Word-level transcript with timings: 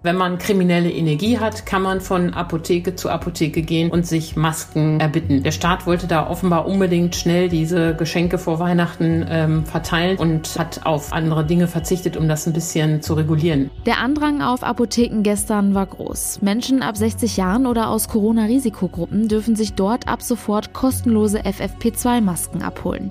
Wenn 0.00 0.14
man 0.14 0.38
kriminelle 0.38 0.92
Energie 0.92 1.40
hat, 1.40 1.66
kann 1.66 1.82
man 1.82 2.00
von 2.00 2.32
Apotheke 2.32 2.94
zu 2.94 3.10
Apotheke 3.10 3.62
gehen 3.62 3.90
und 3.90 4.06
sich 4.06 4.36
Masken 4.36 5.00
erbitten. 5.00 5.42
Der 5.42 5.50
Staat 5.50 5.86
wollte 5.86 6.06
da 6.06 6.30
offenbar 6.30 6.66
unbedingt 6.66 7.16
schnell 7.16 7.48
diese 7.48 7.96
Geschenke 7.96 8.38
vor 8.38 8.60
Weihnachten 8.60 9.26
ähm, 9.28 9.66
verteilen 9.66 10.16
und 10.16 10.56
hat 10.56 10.86
auf 10.86 11.12
andere 11.12 11.44
Dinge 11.44 11.66
verzichtet, 11.66 12.16
um 12.16 12.28
das 12.28 12.46
ein 12.46 12.52
bisschen 12.52 13.02
zu 13.02 13.14
regulieren. 13.14 13.70
Der 13.86 13.98
Andrang 13.98 14.40
auf 14.40 14.62
Apotheken 14.62 15.24
gestern 15.24 15.74
war 15.74 15.86
groß. 15.86 16.42
Menschen 16.42 16.82
ab 16.82 16.96
60 16.96 17.36
Jahren 17.36 17.66
oder 17.66 17.90
aus 17.90 18.06
Corona-Risikogruppen 18.06 19.26
dürfen 19.26 19.56
sich 19.56 19.72
dort 19.72 20.06
ab 20.06 20.22
sofort 20.22 20.74
kostenlose 20.74 21.40
FFP2-Masken 21.40 22.62
abholen. 22.62 23.10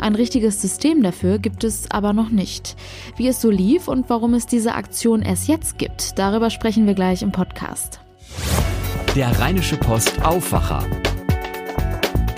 Ein 0.00 0.16
richtiges 0.16 0.60
System 0.60 1.04
dafür 1.04 1.38
gibt 1.38 1.62
es 1.62 1.90
aber 1.92 2.12
noch 2.12 2.30
nicht. 2.30 2.74
Wie 3.16 3.28
es 3.28 3.40
so 3.40 3.50
lief 3.50 3.86
und 3.86 4.10
warum 4.10 4.34
es 4.34 4.46
diese 4.46 4.74
Aktion 4.74 5.22
erst 5.22 5.46
jetzt 5.46 5.78
gibt, 5.78 6.18
Darüber 6.24 6.48
sprechen 6.48 6.86
wir 6.86 6.94
gleich 6.94 7.20
im 7.20 7.32
Podcast. 7.32 8.00
Der 9.14 9.38
Rheinische 9.38 9.76
Post 9.76 10.24
Aufwacher. 10.24 10.82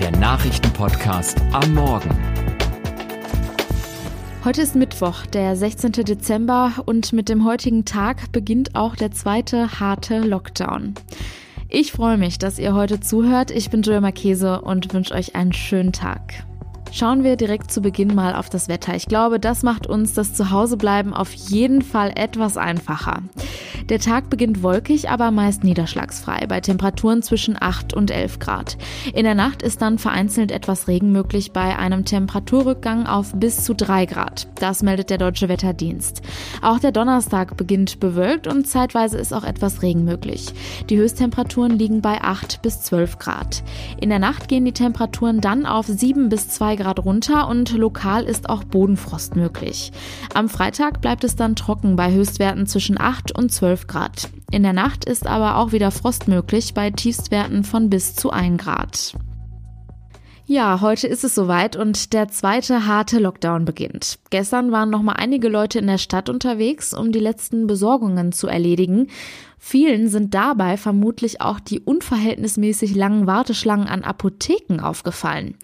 Der 0.00 0.10
Nachrichtenpodcast 0.10 1.40
am 1.52 1.72
Morgen. 1.72 2.10
Heute 4.44 4.62
ist 4.62 4.74
Mittwoch, 4.74 5.24
der 5.26 5.54
16. 5.54 5.92
Dezember 5.92 6.72
und 6.84 7.12
mit 7.12 7.28
dem 7.28 7.44
heutigen 7.44 7.84
Tag 7.84 8.32
beginnt 8.32 8.74
auch 8.74 8.96
der 8.96 9.12
zweite 9.12 9.78
harte 9.78 10.18
Lockdown. 10.18 10.94
Ich 11.68 11.92
freue 11.92 12.18
mich, 12.18 12.38
dass 12.40 12.58
ihr 12.58 12.74
heute 12.74 12.98
zuhört. 12.98 13.52
Ich 13.52 13.70
bin 13.70 13.82
Julia 13.82 14.00
Marchese 14.00 14.62
und 14.62 14.92
wünsche 14.92 15.14
euch 15.14 15.36
einen 15.36 15.52
schönen 15.52 15.92
Tag. 15.92 16.44
Schauen 16.92 17.24
wir 17.24 17.36
direkt 17.36 17.70
zu 17.70 17.82
Beginn 17.82 18.14
mal 18.14 18.34
auf 18.34 18.48
das 18.48 18.68
Wetter. 18.68 18.94
Ich 18.96 19.06
glaube, 19.06 19.38
das 19.38 19.62
macht 19.62 19.86
uns 19.86 20.14
das 20.14 20.32
Zuhausebleiben 20.34 21.12
auf 21.12 21.32
jeden 21.34 21.82
Fall 21.82 22.10
etwas 22.14 22.56
einfacher. 22.56 23.22
Der 23.88 24.00
Tag 24.00 24.30
beginnt 24.30 24.64
wolkig, 24.64 25.10
aber 25.10 25.30
meist 25.30 25.62
niederschlagsfrei, 25.62 26.46
bei 26.48 26.60
Temperaturen 26.60 27.22
zwischen 27.22 27.56
8 27.58 27.94
und 27.94 28.10
11 28.10 28.40
Grad. 28.40 28.76
In 29.14 29.22
der 29.22 29.36
Nacht 29.36 29.62
ist 29.62 29.80
dann 29.80 29.98
vereinzelt 29.98 30.50
etwas 30.50 30.88
Regen 30.88 31.12
möglich 31.12 31.52
bei 31.52 31.78
einem 31.78 32.04
Temperaturrückgang 32.04 33.06
auf 33.06 33.32
bis 33.34 33.62
zu 33.62 33.76
3 33.76 34.06
Grad. 34.06 34.48
Das 34.56 34.82
meldet 34.82 35.10
der 35.10 35.18
Deutsche 35.18 35.48
Wetterdienst. 35.48 36.22
Auch 36.62 36.80
der 36.80 36.90
Donnerstag 36.90 37.56
beginnt 37.56 38.00
bewölkt 38.00 38.48
und 38.48 38.66
zeitweise 38.66 39.18
ist 39.18 39.32
auch 39.32 39.44
etwas 39.44 39.82
Regen 39.82 40.04
möglich. 40.04 40.46
Die 40.90 40.96
Höchsttemperaturen 40.96 41.78
liegen 41.78 42.00
bei 42.00 42.20
8 42.20 42.62
bis 42.62 42.80
12 42.82 43.20
Grad. 43.20 43.62
In 44.00 44.08
der 44.08 44.18
Nacht 44.18 44.48
gehen 44.48 44.64
die 44.64 44.72
Temperaturen 44.72 45.40
dann 45.40 45.64
auf 45.64 45.86
7 45.86 46.28
bis 46.28 46.48
2 46.48 46.74
Grad 46.74 47.04
runter 47.04 47.46
und 47.46 47.70
lokal 47.70 48.24
ist 48.24 48.50
auch 48.50 48.64
Bodenfrost 48.64 49.36
möglich. 49.36 49.92
Am 50.34 50.48
Freitag 50.48 51.00
bleibt 51.00 51.22
es 51.22 51.36
dann 51.36 51.54
trocken 51.54 51.94
bei 51.94 52.10
Höchstwerten 52.10 52.66
zwischen 52.66 53.00
8 53.00 53.30
und 53.30 53.52
12 53.52 53.75
12 53.76 53.86
Grad. 53.86 54.28
In 54.50 54.62
der 54.62 54.72
Nacht 54.72 55.04
ist 55.04 55.26
aber 55.26 55.56
auch 55.56 55.72
wieder 55.72 55.90
Frost 55.90 56.28
möglich 56.28 56.72
bei 56.72 56.90
Tiefstwerten 56.90 57.62
von 57.62 57.90
bis 57.90 58.14
zu 58.14 58.30
1 58.30 58.62
Grad. 58.62 59.14
Ja, 60.46 60.80
heute 60.80 61.08
ist 61.08 61.24
es 61.24 61.34
soweit 61.34 61.76
und 61.76 62.12
der 62.12 62.28
zweite 62.28 62.86
harte 62.86 63.18
Lockdown 63.18 63.64
beginnt. 63.64 64.18
Gestern 64.30 64.70
waren 64.70 64.90
noch 64.90 65.02
mal 65.02 65.14
einige 65.14 65.48
Leute 65.48 65.80
in 65.80 65.88
der 65.88 65.98
Stadt 65.98 66.28
unterwegs, 66.28 66.94
um 66.94 67.10
die 67.10 67.18
letzten 67.18 67.66
Besorgungen 67.66 68.32
zu 68.32 68.46
erledigen. 68.46 69.08
Vielen 69.58 70.08
sind 70.08 70.32
dabei 70.32 70.76
vermutlich 70.76 71.40
auch 71.40 71.58
die 71.58 71.80
unverhältnismäßig 71.80 72.94
langen 72.94 73.26
Warteschlangen 73.26 73.88
an 73.88 74.04
Apotheken 74.04 74.80
aufgefallen. 74.80 75.56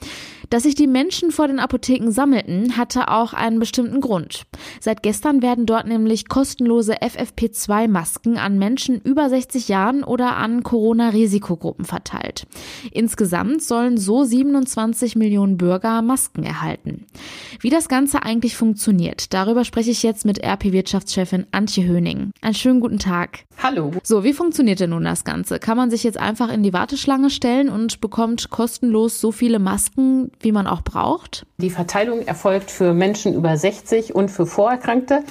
Dass 0.53 0.65
sich 0.65 0.75
die 0.75 0.87
Menschen 0.87 1.31
vor 1.31 1.47
den 1.49 1.59
Apotheken 1.59 2.11
sammelten, 2.11 2.77
hatte 2.77 3.09
auch 3.09 3.33
einen 3.33 3.59
bestimmten 3.59 4.03
Grund. 4.03 4.43
Seit 4.81 5.03
gestern 5.03 5.41
werden 5.41 5.65
dort 5.65 5.87
nämlich 5.87 6.29
kostenlose 6.29 7.01
FFP2-Masken 7.01 8.37
an 8.37 8.59
Menschen 8.59 9.01
über 9.01 9.31
60 9.31 9.69
Jahren 9.69 10.05
oder 10.05 10.37
an 10.37 10.63
Corona-Risikogruppen 10.63 11.87
verteilt. 11.87 12.47
Insgesamt 12.91 13.63
sollen 13.63 13.97
so 13.97 14.25
27 14.25 15.17
Millionen 15.17 15.57
Bürger 15.57 16.03
Masken 16.03 16.43
erhalten. 16.43 17.07
Wie 17.61 17.71
das 17.71 17.89
Ganze 17.89 18.23
eigentlich 18.23 18.55
funktioniert, 18.55 19.33
darüber 19.33 19.65
spreche 19.65 19.91
ich 19.91 20.03
jetzt 20.03 20.27
mit 20.27 20.45
RP-Wirtschaftschefin 20.45 21.47
Antje 21.53 21.87
Höning. 21.87 22.31
Einen 22.43 22.53
schönen 22.53 22.81
guten 22.81 22.99
Tag. 22.99 23.47
Hallo. 23.63 23.93
So, 24.03 24.23
wie 24.23 24.35
funktioniert 24.35 24.81
denn 24.81 24.91
nun 24.91 25.05
das 25.05 25.25
Ganze? 25.25 25.59
Kann 25.59 25.79
man 25.79 25.91
sich 25.91 26.03
jetzt 26.03 26.19
einfach 26.19 26.53
in 26.53 26.63
die 26.63 26.75
Warteschlange 26.75 27.31
stellen 27.31 27.71
und 27.71 28.03
bekommt 28.03 28.51
kostenlos 28.51 29.19
so 29.19 29.33
viele 29.33 29.59
Masken, 29.59 30.31
wie 30.43 30.53
man 30.53 30.67
auch 30.67 30.83
braucht? 30.83 31.47
Die 31.59 31.71
Verteilung 31.71 32.27
erfolgt 32.27 32.71
für 32.71 32.95
Menschen 32.95 33.35
über 33.35 33.57
60 33.57 34.15
und 34.15 34.31
für 34.31 34.47
Vorerkrankte. 34.47 35.23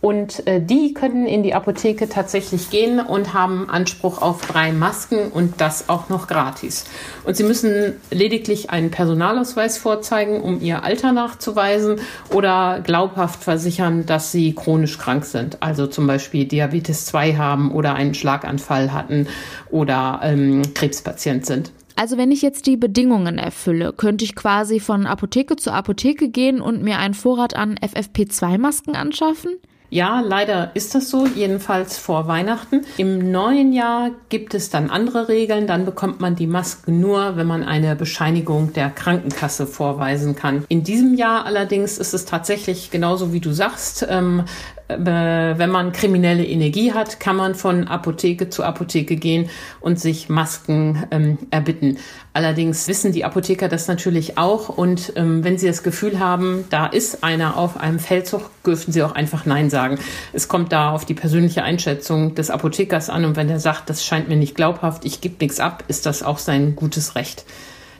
Und 0.00 0.46
äh, 0.46 0.62
die 0.62 0.94
können 0.94 1.26
in 1.26 1.42
die 1.42 1.54
Apotheke 1.54 2.08
tatsächlich 2.08 2.70
gehen 2.70 3.00
und 3.00 3.34
haben 3.34 3.68
Anspruch 3.68 4.22
auf 4.22 4.46
drei 4.46 4.70
Masken 4.70 5.28
und 5.32 5.60
das 5.60 5.88
auch 5.88 6.08
noch 6.08 6.28
gratis. 6.28 6.84
Und 7.24 7.36
sie 7.36 7.42
müssen 7.42 7.96
lediglich 8.12 8.70
einen 8.70 8.92
Personalausweis 8.92 9.76
vorzeigen, 9.76 10.40
um 10.40 10.60
ihr 10.60 10.84
Alter 10.84 11.10
nachzuweisen 11.10 12.00
oder 12.32 12.80
glaubhaft 12.80 13.42
versichern, 13.42 14.06
dass 14.06 14.30
sie 14.30 14.54
chronisch 14.54 14.98
krank 14.98 15.24
sind. 15.24 15.60
Also 15.64 15.88
zum 15.88 16.06
Beispiel 16.06 16.44
Diabetes 16.44 17.06
2 17.06 17.34
haben 17.34 17.72
oder 17.72 17.94
einen 17.94 18.14
Schlaganfall 18.14 18.92
hatten 18.92 19.26
oder 19.70 20.20
ähm, 20.22 20.62
Krebspatient 20.74 21.44
sind. 21.44 21.72
Also 21.98 22.16
wenn 22.16 22.30
ich 22.30 22.42
jetzt 22.42 22.66
die 22.66 22.76
Bedingungen 22.76 23.38
erfülle, 23.38 23.92
könnte 23.92 24.24
ich 24.24 24.36
quasi 24.36 24.78
von 24.78 25.04
Apotheke 25.04 25.56
zu 25.56 25.72
Apotheke 25.72 26.28
gehen 26.28 26.60
und 26.60 26.80
mir 26.80 27.00
einen 27.00 27.12
Vorrat 27.12 27.56
an 27.56 27.74
FFP2-Masken 27.74 28.94
anschaffen? 28.94 29.56
Ja, 29.90 30.20
leider 30.20 30.70
ist 30.74 30.94
das 30.94 31.10
so, 31.10 31.26
jedenfalls 31.26 31.98
vor 31.98 32.28
Weihnachten. 32.28 32.82
Im 32.98 33.32
neuen 33.32 33.72
Jahr 33.72 34.10
gibt 34.28 34.54
es 34.54 34.70
dann 34.70 34.90
andere 34.90 35.28
Regeln. 35.28 35.66
Dann 35.66 35.84
bekommt 35.86 36.20
man 36.20 36.36
die 36.36 36.46
Maske 36.46 36.92
nur, 36.92 37.36
wenn 37.36 37.48
man 37.48 37.64
eine 37.64 37.96
Bescheinigung 37.96 38.72
der 38.74 38.90
Krankenkasse 38.90 39.66
vorweisen 39.66 40.36
kann. 40.36 40.64
In 40.68 40.84
diesem 40.84 41.14
Jahr 41.14 41.46
allerdings 41.46 41.98
ist 41.98 42.14
es 42.14 42.26
tatsächlich 42.26 42.92
genauso 42.92 43.32
wie 43.32 43.40
du 43.40 43.50
sagst. 43.50 44.06
Ähm, 44.08 44.44
wenn 44.88 45.70
man 45.70 45.92
kriminelle 45.92 46.46
Energie 46.46 46.92
hat, 46.92 47.20
kann 47.20 47.36
man 47.36 47.54
von 47.54 47.88
Apotheke 47.88 48.48
zu 48.48 48.64
Apotheke 48.64 49.16
gehen 49.16 49.50
und 49.80 50.00
sich 50.00 50.30
Masken 50.30 51.04
ähm, 51.10 51.38
erbitten. 51.50 51.98
Allerdings 52.32 52.88
wissen 52.88 53.12
die 53.12 53.24
Apotheker 53.24 53.68
das 53.68 53.86
natürlich 53.86 54.38
auch 54.38 54.70
und 54.70 55.12
ähm, 55.16 55.44
wenn 55.44 55.58
sie 55.58 55.66
das 55.66 55.82
Gefühl 55.82 56.18
haben, 56.18 56.64
da 56.70 56.86
ist 56.86 57.22
einer 57.22 57.56
auf 57.56 57.76
einem 57.76 57.98
Feldzug, 57.98 58.50
dürfen 58.64 58.92
sie 58.92 59.02
auch 59.02 59.12
einfach 59.12 59.44
Nein 59.44 59.68
sagen. 59.68 59.98
Es 60.32 60.48
kommt 60.48 60.72
da 60.72 60.92
auf 60.92 61.04
die 61.04 61.14
persönliche 61.14 61.64
Einschätzung 61.64 62.34
des 62.34 62.50
Apothekers 62.50 63.10
an 63.10 63.26
und 63.26 63.36
wenn 63.36 63.50
er 63.50 63.60
sagt, 63.60 63.90
das 63.90 64.04
scheint 64.04 64.28
mir 64.28 64.36
nicht 64.36 64.54
glaubhaft, 64.54 65.04
ich 65.04 65.20
gebe 65.20 65.36
nichts 65.40 65.60
ab, 65.60 65.84
ist 65.88 66.06
das 66.06 66.22
auch 66.22 66.38
sein 66.38 66.76
gutes 66.76 67.14
Recht 67.14 67.44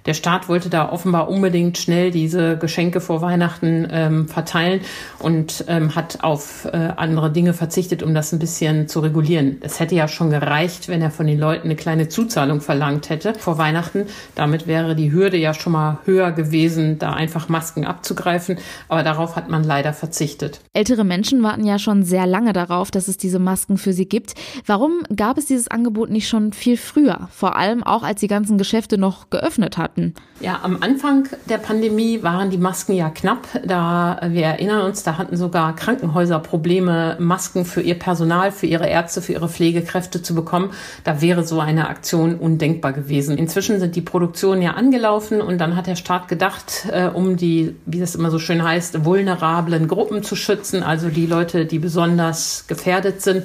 der 0.08 0.14
Staat 0.14 0.48
wollte 0.48 0.70
da 0.70 0.88
offenbar 0.90 1.28
unbedingt 1.28 1.76
schnell 1.76 2.10
diese 2.10 2.56
Geschenke 2.56 3.02
vor 3.02 3.20
Weihnachten 3.20 3.86
ähm, 3.90 4.26
verteilen 4.26 4.80
und 5.18 5.66
ähm, 5.68 5.94
hat 5.94 6.24
auf 6.24 6.64
äh, 6.64 6.94
andere 6.96 7.30
Dinge 7.30 7.52
verzichtet, 7.52 8.02
um 8.02 8.14
das 8.14 8.32
ein 8.32 8.38
bisschen 8.38 8.88
zu 8.88 9.00
regulieren. 9.00 9.58
Es 9.60 9.80
hätte 9.80 9.94
ja 9.94 10.08
schon 10.08 10.30
gereicht, 10.30 10.88
wenn 10.88 11.02
er 11.02 11.10
von 11.10 11.26
den 11.26 11.38
Leuten 11.38 11.66
eine 11.66 11.76
kleine 11.76 12.08
Zuzahlung 12.08 12.62
verlangt 12.62 13.10
hätte 13.10 13.34
vor 13.34 13.58
Weihnachten. 13.58 14.06
Damit 14.34 14.66
wäre 14.66 14.96
die 14.96 15.12
Hürde 15.12 15.36
ja 15.36 15.52
schon 15.52 15.74
mal 15.74 15.98
höher 16.06 16.32
gewesen, 16.32 16.98
da 16.98 17.12
einfach 17.12 17.50
Masken 17.50 17.84
abzugreifen. 17.84 18.56
Aber 18.88 19.02
darauf 19.02 19.36
hat 19.36 19.50
man 19.50 19.62
leider 19.62 19.92
verzichtet. 19.92 20.60
Ältere 20.72 21.04
Menschen 21.04 21.42
warten 21.42 21.66
ja 21.66 21.78
schon 21.78 22.02
sehr 22.02 22.26
lange 22.26 22.54
darauf, 22.54 22.90
dass 22.90 23.08
es 23.08 23.18
diese 23.18 23.40
Masken 23.40 23.76
für 23.76 23.92
sie 23.92 24.08
gibt. 24.08 24.32
Warum 24.64 25.02
gab 25.14 25.36
es 25.36 25.44
dieses 25.44 25.68
Angebot 25.68 26.08
nicht 26.08 26.28
schon 26.28 26.54
viel 26.54 26.78
früher? 26.78 27.28
Vor 27.30 27.56
allem 27.56 27.82
auch, 27.82 28.04
als 28.04 28.20
die 28.20 28.26
ganzen 28.26 28.56
Geschäfte 28.56 28.96
noch 28.96 29.28
geöffnet 29.28 29.76
hatten 29.76 29.97
hatten. 29.98 30.14
Ja, 30.40 30.60
am 30.62 30.80
Anfang 30.82 31.28
der 31.48 31.58
Pandemie 31.58 32.22
waren 32.22 32.50
die 32.50 32.58
Masken 32.58 32.92
ja 32.92 33.10
knapp. 33.10 33.48
Da 33.64 34.20
wir 34.28 34.44
erinnern 34.44 34.82
uns, 34.82 35.02
da 35.02 35.18
hatten 35.18 35.36
sogar 35.36 35.74
Krankenhäuser 35.74 36.38
Probleme, 36.38 37.16
Masken 37.18 37.64
für 37.64 37.80
ihr 37.80 37.98
Personal, 37.98 38.52
für 38.52 38.66
ihre 38.66 38.86
Ärzte, 38.86 39.20
für 39.20 39.32
ihre 39.32 39.48
Pflegekräfte 39.48 40.22
zu 40.22 40.36
bekommen. 40.36 40.70
Da 41.02 41.20
wäre 41.20 41.44
so 41.44 41.58
eine 41.58 41.88
Aktion 41.88 42.36
undenkbar 42.36 42.92
gewesen. 42.92 43.36
Inzwischen 43.36 43.80
sind 43.80 43.96
die 43.96 44.00
Produktionen 44.00 44.62
ja 44.62 44.72
angelaufen 44.74 45.40
und 45.40 45.58
dann 45.58 45.74
hat 45.74 45.88
der 45.88 45.96
Staat 45.96 46.28
gedacht, 46.28 46.86
äh, 46.92 47.08
um 47.08 47.36
die, 47.36 47.74
wie 47.84 47.98
das 47.98 48.14
immer 48.14 48.30
so 48.30 48.38
schön 48.38 48.62
heißt, 48.62 49.04
vulnerablen 49.04 49.88
Gruppen 49.88 50.22
zu 50.22 50.36
schützen, 50.36 50.84
also 50.84 51.08
die 51.08 51.26
Leute, 51.26 51.66
die 51.66 51.80
besonders 51.80 52.66
gefährdet 52.68 53.22
sind, 53.22 53.44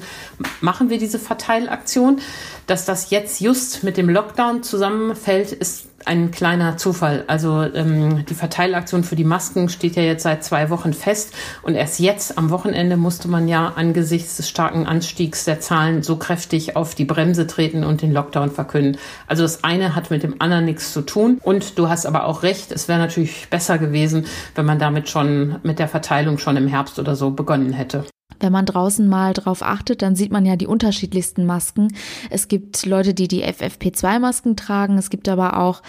machen 0.60 0.90
wir 0.90 0.98
diese 0.98 1.18
Verteilaktion. 1.18 2.20
Dass 2.66 2.86
das 2.86 3.10
jetzt 3.10 3.40
just 3.40 3.84
mit 3.84 3.98
dem 3.98 4.08
Lockdown 4.08 4.62
zusammenfällt, 4.62 5.52
ist 5.52 5.88
ein 6.06 6.30
kleiner 6.30 6.76
Zufall. 6.76 7.24
Also 7.26 7.62
ähm, 7.62 8.24
die 8.26 8.34
Verteilaktion 8.34 9.04
für 9.04 9.16
die 9.16 9.24
Masken 9.24 9.68
steht 9.68 9.96
ja 9.96 10.02
jetzt 10.02 10.22
seit 10.22 10.44
zwei 10.44 10.70
Wochen 10.70 10.92
fest 10.92 11.34
und 11.62 11.74
erst 11.74 12.00
jetzt 12.00 12.38
am 12.38 12.50
Wochenende 12.50 12.96
musste 12.96 13.28
man 13.28 13.48
ja 13.48 13.72
angesichts 13.76 14.36
des 14.36 14.48
starken 14.48 14.86
Anstiegs 14.86 15.44
der 15.44 15.60
Zahlen 15.60 16.02
so 16.02 16.16
kräftig 16.16 16.76
auf 16.76 16.94
die 16.94 17.04
Bremse 17.04 17.46
treten 17.46 17.84
und 17.84 18.02
den 18.02 18.12
Lockdown 18.12 18.50
verkünden. 18.50 18.98
Also 19.26 19.42
das 19.42 19.64
eine 19.64 19.94
hat 19.94 20.10
mit 20.10 20.22
dem 20.22 20.40
anderen 20.40 20.64
nichts 20.64 20.92
zu 20.92 21.02
tun 21.02 21.38
und 21.42 21.78
du 21.78 21.88
hast 21.88 22.06
aber 22.06 22.26
auch 22.26 22.42
recht, 22.42 22.72
es 22.72 22.88
wäre 22.88 22.98
natürlich 22.98 23.48
besser 23.48 23.78
gewesen, 23.78 24.26
wenn 24.54 24.66
man 24.66 24.78
damit 24.78 25.08
schon 25.08 25.56
mit 25.62 25.78
der 25.78 25.88
Verteilung 25.88 26.38
schon 26.38 26.56
im 26.56 26.68
Herbst 26.68 26.98
oder 26.98 27.16
so 27.16 27.30
begonnen 27.30 27.72
hätte. 27.72 28.04
Wenn 28.44 28.52
man 28.52 28.66
draußen 28.66 29.08
mal 29.08 29.32
drauf 29.32 29.62
achtet, 29.62 30.02
dann 30.02 30.16
sieht 30.16 30.30
man 30.30 30.44
ja 30.44 30.56
die 30.56 30.66
unterschiedlichsten 30.66 31.46
Masken. 31.46 31.94
Es 32.28 32.46
gibt 32.46 32.84
Leute, 32.84 33.14
die 33.14 33.26
die 33.26 33.42
FFP2-Masken 33.42 34.54
tragen. 34.54 34.98
Es 34.98 35.08
gibt 35.08 35.30
aber 35.30 35.58
auch 35.58 35.80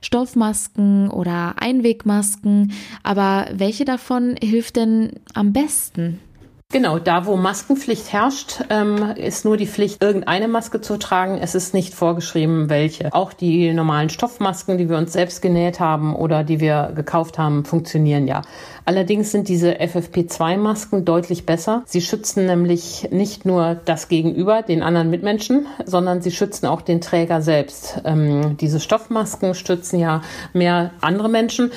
Stoffmasken 0.00 1.10
oder 1.10 1.56
Einwegmasken. 1.58 2.70
Aber 3.02 3.46
welche 3.52 3.84
davon 3.84 4.36
hilft 4.40 4.76
denn 4.76 5.14
am 5.34 5.52
besten? 5.52 6.20
Genau, 6.74 6.98
da 6.98 7.24
wo 7.24 7.36
Maskenpflicht 7.36 8.12
herrscht, 8.12 8.64
ähm, 8.68 9.12
ist 9.14 9.44
nur 9.44 9.56
die 9.56 9.68
Pflicht, 9.68 10.02
irgendeine 10.02 10.48
Maske 10.48 10.80
zu 10.80 10.96
tragen. 10.96 11.38
Es 11.40 11.54
ist 11.54 11.72
nicht 11.72 11.94
vorgeschrieben, 11.94 12.68
welche. 12.68 13.14
Auch 13.14 13.32
die 13.32 13.72
normalen 13.72 14.10
Stoffmasken, 14.10 14.76
die 14.76 14.88
wir 14.88 14.96
uns 14.96 15.12
selbst 15.12 15.40
genäht 15.40 15.78
haben 15.78 16.16
oder 16.16 16.42
die 16.42 16.58
wir 16.58 16.90
gekauft 16.96 17.38
haben, 17.38 17.64
funktionieren 17.64 18.26
ja. 18.26 18.42
Allerdings 18.86 19.30
sind 19.30 19.48
diese 19.48 19.74
FFP2-Masken 19.80 21.04
deutlich 21.04 21.46
besser. 21.46 21.84
Sie 21.86 22.00
schützen 22.00 22.46
nämlich 22.46 23.08
nicht 23.12 23.46
nur 23.46 23.76
das 23.84 24.08
Gegenüber, 24.08 24.62
den 24.62 24.82
anderen 24.82 25.10
Mitmenschen, 25.10 25.68
sondern 25.86 26.22
sie 26.22 26.32
schützen 26.32 26.66
auch 26.66 26.82
den 26.82 27.00
Träger 27.00 27.40
selbst. 27.40 28.00
Ähm, 28.04 28.56
diese 28.56 28.80
Stoffmasken 28.80 29.54
stützen 29.54 30.00
ja 30.00 30.22
mehr 30.52 30.90
andere 31.00 31.28
Menschen 31.28 31.70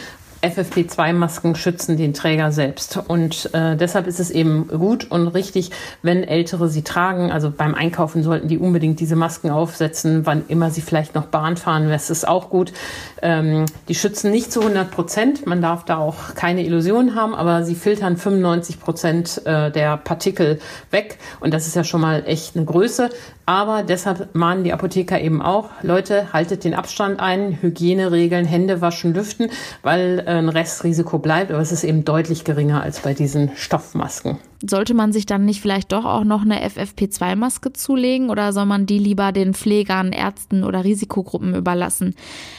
FFP2-Masken 0.48 1.56
schützen 1.56 1.98
den 1.98 2.14
Träger 2.14 2.52
selbst. 2.52 3.00
Und 3.08 3.54
äh, 3.54 3.76
deshalb 3.76 4.08
ist 4.08 4.20
es 4.20 4.32
eben 4.32 4.68
gut 4.68 5.10
und 5.10 5.28
richtig, 5.28 5.72
wenn 6.02 6.24
Ältere 6.24 6.70
sie 6.70 6.84
tragen. 6.84 7.32
Also 7.32 7.52
beim 7.52 7.76
Einkaufen 7.76 8.24
sollten 8.24 8.48
die 8.48 8.58
unbedingt 8.58 9.00
diese 9.00 9.16
Masken 9.16 9.50
aufsetzen, 9.50 10.26
wann 10.26 10.44
immer 10.48 10.72
sie 10.72 10.82
vielleicht 10.82 11.16
noch 11.16 11.26
Bahn 11.26 11.58
fahren. 11.58 11.90
Das 11.90 12.10
ist 12.10 12.28
auch 12.28 12.50
gut. 12.50 12.74
Ähm, 13.22 13.66
die 13.88 13.96
schützen 13.96 14.32
nicht 14.32 14.52
zu 14.52 14.62
100 14.62 14.92
Prozent. 14.92 15.46
Man 15.46 15.62
darf 15.62 15.86
da 15.86 15.98
auch 15.98 16.36
keine 16.36 16.64
Illusionen 16.64 17.16
haben, 17.16 17.36
aber 17.36 17.64
sie 17.64 17.76
filtern 17.76 18.18
95 18.18 18.80
Prozent 18.80 19.42
äh, 19.46 19.72
der 19.72 19.98
Partikel 19.98 20.60
weg. 20.92 21.18
Und 21.40 21.54
das 21.54 21.68
ist 21.68 21.76
ja 21.76 21.84
schon 21.84 22.02
mal 22.02 22.24
echt 22.26 22.56
eine 22.56 22.66
Größe. 22.66 23.10
Aber 23.48 23.82
deshalb 23.82 24.36
mahnen 24.36 24.66
die 24.66 24.74
Apotheker 24.74 25.22
eben 25.22 25.42
auch, 25.42 25.70
Leute, 25.82 26.34
haltet 26.34 26.66
den 26.66 26.74
Abstand 26.74 27.22
ein, 27.22 27.58
Hygieneregeln, 27.62 28.46
Hände 28.46 28.82
waschen, 28.82 29.14
lüften, 29.14 29.50
weil 29.84 30.20
äh, 30.20 30.32
ein 30.32 30.50
Restrisiko 30.50 31.18
bleibt, 31.18 31.52
aber 31.52 31.62
es 31.62 31.72
ist 31.72 31.86
eben 31.86 32.04
deutlich 32.04 32.44
geringer 32.44 32.84
als 32.84 33.00
bei 33.00 33.14
diesen 33.14 33.56
Stoffmasken. 33.56 34.38
Sollte 34.65 34.94
man 34.94 35.12
sich 35.12 35.25
dann 35.25 35.45
nicht 35.45 35.62
vielleicht 35.62 35.92
doch 35.92 36.06
auch 36.06 36.24
noch 36.24 36.42
eine 36.42 36.65
FFP2-Maske 36.68 37.74
zulegen 37.74 38.30
oder 38.30 38.54
soll 38.54 38.65
man 38.65 38.86
die 38.86 38.98
lieber 38.98 39.31
den 39.31 39.54
Pflegern, 39.54 40.12
Ärzten 40.12 40.63
oder 40.63 40.83
Risikogruppen 40.83 41.54
überlassen? 41.54 42.15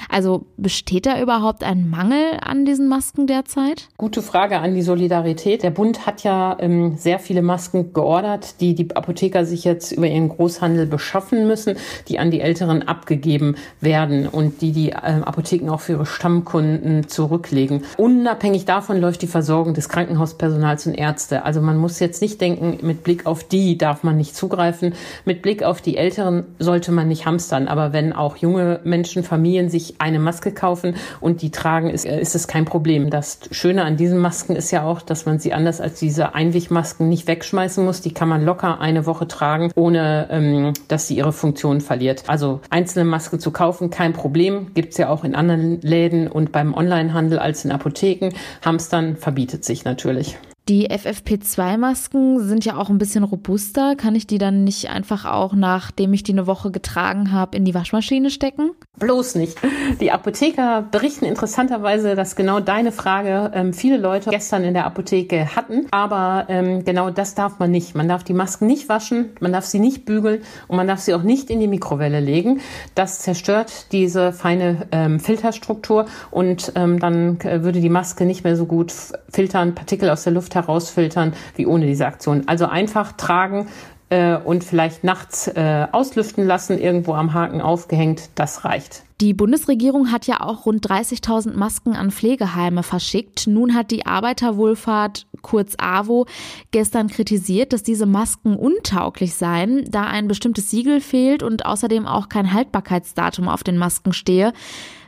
Also 0.09 0.47
besteht 0.57 1.07
da 1.07 1.21
überhaupt 1.21 1.65
ein 1.65 1.91
Mangel 1.91 2.39
an 2.41 2.65
diesen 2.65 2.89
Masken 2.89 3.27
derzeit? 3.27 3.89
Gute 3.97 4.23
Frage 4.23 4.61
an 4.61 4.75
die 4.75 4.83
Solidarität. 4.83 5.63
Der 5.63 5.71
Bund 5.71 6.07
hat 6.07 6.23
ja 6.23 6.57
ähm, 6.61 6.97
sehr 6.97 7.19
viele 7.19 7.43
Masken 7.43 7.93
geordert, 7.93 8.61
die 8.61 8.75
die 8.75 8.95
Apotheker 8.95 9.45
sich 9.45 9.65
jetzt 9.65 9.93
über 9.93 10.07
ihren 10.07 10.29
Großhandel 10.29 10.87
beschaffen 10.87 11.47
müssen, 11.49 11.77
die 12.09 12.19
an 12.19 12.31
die 12.31 12.41
Älteren 12.41 12.87
abgegeben 12.87 13.57
werden 13.81 14.29
und 14.29 14.63
die 14.63 14.73
die 14.73 14.91
äh, 14.91 15.21
Apotheken 15.25 15.71
auch 15.71 15.81
für 15.81 15.93
ihre 15.93 16.07
Stammkunden 16.07 17.09
zurücklegen. 17.09 17.83
Unabhängig 17.97 18.67
davon 18.67 19.01
läuft 19.01 19.23
die 19.23 19.27
Versorgung 19.27 19.75
des 19.75 19.89
Krankenhauspersonals 19.89 20.87
und 20.87 20.95
Ärzte. 20.95 21.45
Also 21.45 21.61
man 21.61 21.77
muss 21.77 21.88
muss 21.89 22.01
jetzt 22.01 22.21
nicht 22.21 22.39
denken, 22.43 22.87
mit 22.87 23.03
Blick 23.03 23.25
auf 23.25 23.45
die 23.45 23.79
darf 23.79 24.03
man 24.03 24.19
nicht 24.19 24.37
zugreifen. 24.37 24.93
Mit 25.25 25.41
Blick 25.41 25.63
auf 25.63 25.81
die 25.81 25.97
Älteren 25.97 26.45
sollte 26.59 26.93
man 26.93 27.09
nicht 27.09 27.25
hamstern. 27.25 27.67
Aber 27.67 27.95
wenn 27.95 28.13
auch 28.13 28.37
junge 28.37 28.81
Menschen, 28.85 29.23
Familien 29.23 29.71
sich 29.71 29.95
eine 29.99 30.19
Maske 30.19 30.53
kaufen 30.53 30.97
und 31.23 31.41
die 31.41 31.51
tragen, 31.51 31.89
ist, 31.89 32.05
ist 32.05 32.35
es 32.35 32.47
kein 32.47 32.67
Problem. 32.67 33.09
Das 33.09 33.41
Schöne 33.53 33.85
an 33.85 33.97
diesen 33.97 34.19
Masken 34.19 34.55
ist 34.55 34.71
ja 34.71 34.85
auch, 34.85 35.01
dass 35.01 35.25
man 35.25 35.39
sie 35.39 35.55
anders 35.55 35.81
als 35.81 35.99
diese 35.99 36.35
Einwegmasken 36.35 37.09
nicht 37.09 37.27
wegschmeißen 37.27 37.83
muss. 37.83 38.03
Die 38.03 38.13
kann 38.13 38.29
man 38.29 38.45
locker 38.45 38.83
eine 38.83 39.07
Woche 39.07 39.27
tragen, 39.27 39.73
ohne 39.75 40.29
ähm, 40.31 40.75
dass 40.89 41.09
sie 41.09 41.17
ihre 41.17 41.33
Funktion 41.33 41.81
verliert. 41.81 42.25
Also 42.27 42.61
einzelne 42.69 43.07
Maske 43.07 43.39
zu 43.39 43.51
kaufen, 43.51 43.89
kein 43.89 44.13
Problem. 44.13 44.75
Gibt's 44.75 44.99
ja 44.99 45.09
auch 45.09 45.25
in 45.25 45.35
anderen 45.35 45.81
Läden 45.81 46.29
und 46.29 46.53
beim 46.53 46.75
Onlinehandel 46.75 47.39
als 47.39 47.65
in 47.65 47.73
Apotheken. 47.73 48.29
Hamstern 48.63 49.17
verbietet 49.17 49.65
sich 49.65 49.87
natürlich. 49.87 50.37
Die 50.69 50.91
FFP2-Masken 50.91 52.47
sind 52.47 52.67
ja 52.67 52.77
auch 52.77 52.91
ein 52.91 52.99
bisschen 52.99 53.25
robuster. 53.25 53.97
Kann 53.97 54.15
ich 54.15 54.27
die 54.27 54.37
dann 54.37 54.65
nicht 54.65 54.91
einfach 54.91 55.25
auch, 55.25 55.55
nachdem 55.55 56.13
ich 56.13 56.25
die 56.25 56.33
eine 56.33 56.47
Woche 56.47 56.71
getragen 56.71 57.33
habe, 57.33 57.57
in 57.57 57.65
die 57.65 57.73
Waschmaschine 57.73 58.29
stecken? 58.29 58.73
Bloß 58.99 59.37
nicht. 59.37 59.57
Die 60.01 60.11
Apotheker 60.11 60.83
berichten 60.83 61.25
interessanterweise, 61.25 62.15
dass 62.15 62.37
genau 62.37 62.61
deine 62.61 62.93
Frage 62.93 63.51
ähm, 63.55 63.73
viele 63.73 63.97
Leute 63.97 64.29
gestern 64.29 64.63
in 64.63 64.75
der 64.75 64.85
Apotheke 64.85 65.57
hatten. 65.57 65.87
Aber 65.91 66.45
ähm, 66.51 66.85
genau 66.85 67.09
das 67.09 67.35
darf 67.35 67.59
man 67.59 67.71
nicht. 67.71 67.95
Man 67.95 68.07
darf 68.07 68.23
die 68.23 68.35
Masken 68.35 68.67
nicht 68.67 68.91
waschen, 68.91 69.31
man 69.41 69.53
darf 69.55 69.65
sie 69.65 69.79
nicht 69.79 70.05
bügeln 70.05 70.43
und 70.67 70.77
man 70.77 70.87
darf 70.87 71.01
sie 71.01 71.15
auch 71.15 71.23
nicht 71.23 71.49
in 71.49 71.61
die 71.61 71.69
Mikrowelle 71.69 72.21
legen. 72.21 72.61
Das 72.95 73.21
zerstört 73.21 73.91
diese 73.93 74.35
feine 74.35 74.87
ähm, 74.93 75.19
Filterstruktur 75.19 76.05
und 76.31 76.73
ähm, 76.75 76.99
dann 76.99 77.41
äh, 77.41 77.63
würde 77.63 77.81
die 77.81 77.89
Maske 77.89 78.27
nicht 78.27 78.45
mehr 78.45 78.57
so 78.57 78.67
gut 78.67 78.93
filtern, 79.31 79.75
Partikel 79.75 80.11
aus 80.11 80.25
der 80.25 80.35
Luft 80.35 80.58
herausfiltern 80.59 81.33
wie 81.57 81.67
ohne 81.67 81.87
diese 81.87 82.07
Aktion. 82.07 82.45
Also 82.47 82.67
einfach 82.67 83.13
tragen 83.13 83.69
äh, 84.11 84.37
und 84.37 84.65
vielleicht 84.65 85.05
nachts 85.05 85.49
äh, 85.49 85.87
auslüften 85.93 86.47
lassen, 86.47 86.79
irgendwo 86.79 87.15
am 87.15 87.35
Haken 87.35 87.61
aufgehängt, 87.61 88.31
das 88.35 88.65
reicht. 88.65 89.03
Die 89.21 89.35
Bundesregierung 89.35 90.13
hat 90.13 90.29
ja 90.29 90.41
auch 90.41 90.65
rund 90.65 90.87
30.000 90.89 91.55
Masken 91.55 91.95
an 91.95 92.13
Pflegeheime 92.13 92.85
verschickt. 92.85 93.49
Nun 93.49 93.75
hat 93.75 93.91
die 93.91 94.07
Arbeiterwohlfahrt, 94.07 95.27
kurz 95.43 95.75
AWO, 95.77 96.27
gestern 96.71 97.09
kritisiert, 97.09 97.73
dass 97.73 97.83
diese 97.83 98.07
Masken 98.07 98.55
untauglich 98.55 99.35
seien, 99.35 99.85
da 99.91 100.05
ein 100.05 100.29
bestimmtes 100.29 100.71
Siegel 100.71 101.01
fehlt 101.01 101.43
und 101.43 101.67
außerdem 101.67 102.07
auch 102.07 102.29
kein 102.29 102.53
Haltbarkeitsdatum 102.53 103.49
auf 103.49 103.65
den 103.65 103.77
Masken 103.77 104.13
stehe. 104.13 104.53